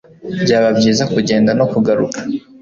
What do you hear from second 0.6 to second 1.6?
byiza kugenda